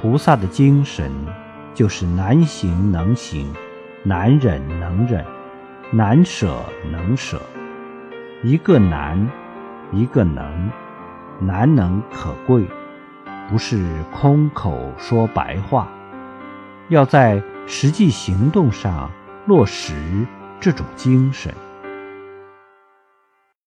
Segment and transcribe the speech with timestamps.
[0.00, 1.10] 菩萨的精神
[1.74, 3.52] 就是难行能行
[4.04, 5.24] 难忍能忍
[5.90, 6.62] 难舍
[6.92, 7.42] 能舍
[8.44, 9.28] 一个难
[9.92, 10.70] 一个能
[11.40, 12.64] 难能可贵
[13.50, 15.88] 不是空口说白话
[16.88, 19.10] 要在实际行动上
[19.46, 19.94] 落实
[20.60, 21.52] 这种精神。